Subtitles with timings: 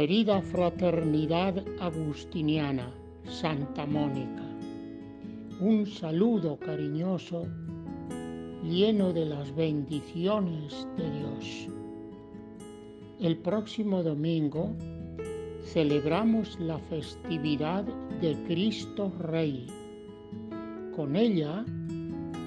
[0.00, 2.90] Querida Fraternidad Agustiniana,
[3.28, 4.46] Santa Mónica,
[5.60, 7.46] un saludo cariñoso
[8.64, 11.68] lleno de las bendiciones de Dios.
[13.20, 14.74] El próximo domingo
[15.64, 17.84] celebramos la festividad
[18.22, 19.66] de Cristo Rey.
[20.96, 21.62] Con ella,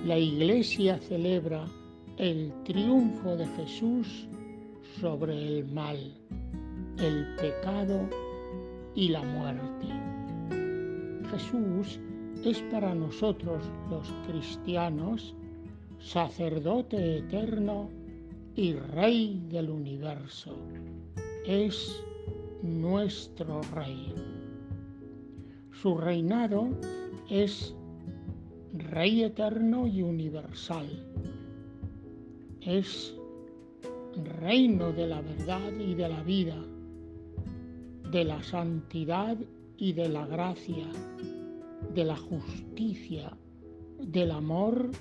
[0.08, 1.66] la Iglesia celebra
[2.18, 4.28] el triunfo de Jesús
[5.00, 6.00] sobre el mal,
[6.98, 8.02] el pecado
[8.96, 9.88] y la muerte.
[11.32, 12.00] Jesús
[12.44, 15.36] es para nosotros los cristianos
[16.00, 17.90] sacerdote eterno
[18.56, 20.56] y rey del universo.
[21.46, 22.04] Es
[22.62, 24.14] nuestro rey.
[25.72, 26.68] Su reinado
[27.30, 27.76] es
[28.74, 30.88] rey eterno y universal.
[32.62, 33.16] Es
[34.40, 36.56] reino de la verdad y de la vida,
[38.14, 39.36] de la santidad
[39.76, 40.86] y de la gracia,
[41.96, 43.36] de la justicia,
[44.00, 44.92] del amor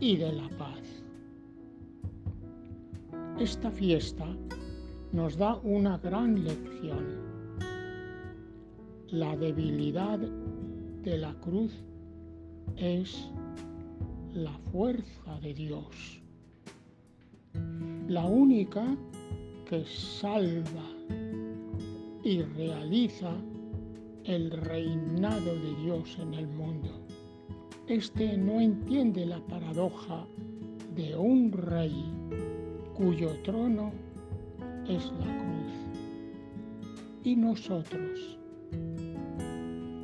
[0.00, 1.04] y de la paz.
[3.38, 4.26] Esta fiesta
[5.12, 7.06] nos da una gran lección.
[9.10, 11.72] La debilidad de la cruz
[12.76, 13.30] es
[14.34, 16.20] la fuerza de Dios,
[18.08, 18.96] la única
[19.64, 20.98] que salva
[22.28, 23.32] y realiza
[24.24, 26.90] el reinado de Dios en el mundo.
[27.86, 30.26] Este no entiende la paradoja
[30.94, 32.04] de un rey
[32.92, 33.92] cuyo trono
[34.86, 35.72] es la cruz.
[37.24, 38.38] Y nosotros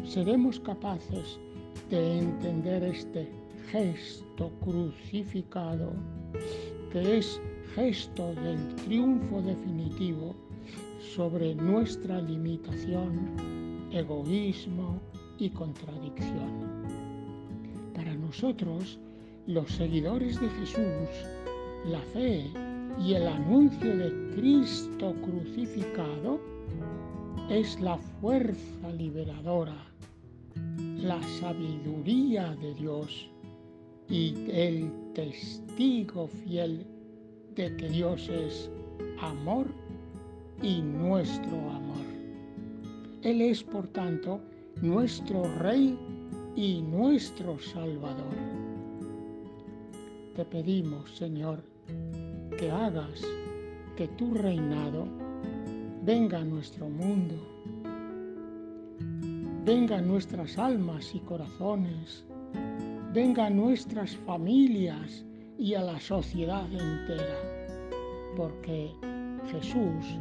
[0.02, 1.38] seremos capaces
[1.90, 3.28] de entender este
[3.70, 5.92] gesto crucificado,
[6.90, 7.38] que es
[7.74, 10.34] gesto del triunfo definitivo
[11.14, 15.00] sobre nuestra limitación, egoísmo
[15.38, 16.84] y contradicción.
[17.94, 18.98] Para nosotros,
[19.46, 21.08] los seguidores de Jesús,
[21.86, 22.50] la fe
[23.00, 26.40] y el anuncio de Cristo crucificado
[27.50, 29.76] es la fuerza liberadora,
[30.96, 33.28] la sabiduría de Dios
[34.08, 36.86] y el testigo fiel
[37.54, 38.70] de que Dios es
[39.20, 39.66] amor
[40.62, 42.04] y nuestro amor.
[43.22, 44.40] Él es, por tanto,
[44.82, 45.98] nuestro Rey
[46.56, 48.34] y nuestro Salvador.
[50.36, 51.62] Te pedimos, Señor,
[52.58, 53.22] que hagas
[53.96, 55.06] que tu reinado
[56.02, 57.34] venga a nuestro mundo,
[59.64, 62.24] venga a nuestras almas y corazones,
[63.12, 65.24] venga a nuestras familias
[65.58, 67.38] y a la sociedad entera,
[68.36, 68.92] porque
[69.50, 70.18] Jesús,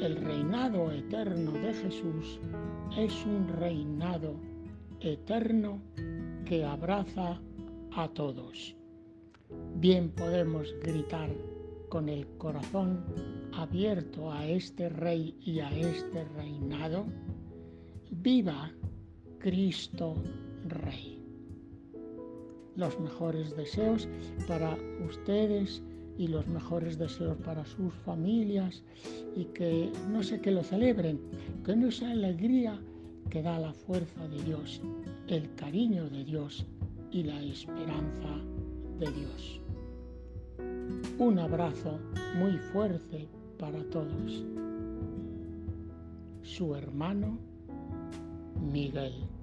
[0.00, 2.40] el reinado eterno de Jesús,
[2.96, 4.34] es un reinado
[5.00, 5.80] eterno
[6.44, 7.40] que abraza
[7.92, 8.74] a todos.
[9.76, 11.30] Bien podemos gritar
[11.88, 13.04] con el corazón
[13.52, 17.04] abierto a este rey y a este reinado,
[18.10, 18.72] viva
[19.38, 20.14] Cristo
[20.66, 21.22] Rey.
[22.76, 24.08] Los mejores deseos
[24.48, 24.76] para
[25.06, 25.82] ustedes
[26.18, 28.82] y los mejores deseos para sus familias
[29.36, 31.20] y que no sé que lo celebren,
[31.64, 32.80] que no esa alegría
[33.30, 34.80] que da la fuerza de Dios,
[35.28, 36.66] el cariño de Dios
[37.10, 38.28] y la esperanza
[38.98, 39.60] de Dios.
[41.18, 41.98] Un abrazo
[42.36, 44.44] muy fuerte para todos.
[46.42, 47.38] Su hermano
[48.60, 49.33] Miguel.